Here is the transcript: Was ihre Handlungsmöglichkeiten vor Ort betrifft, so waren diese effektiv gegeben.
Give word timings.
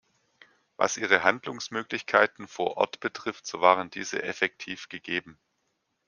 Was 0.77 0.97
ihre 0.97 1.23
Handlungsmöglichkeiten 1.23 2.47
vor 2.47 2.75
Ort 2.77 3.01
betrifft, 3.01 3.45
so 3.45 3.61
waren 3.61 3.91
diese 3.91 4.23
effektiv 4.23 4.89
gegeben. 4.89 5.37